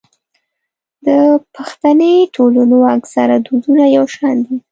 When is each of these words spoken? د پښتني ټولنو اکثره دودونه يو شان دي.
د 1.05 1.07
پښتني 1.55 2.13
ټولنو 2.35 2.77
اکثره 2.95 3.35
دودونه 3.45 3.83
يو 3.97 4.05
شان 4.15 4.35
دي. 4.45 4.55